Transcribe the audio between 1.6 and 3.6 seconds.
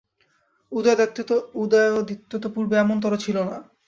উদয়াদিত্য তো পূর্বে এমনতরো ছিল না।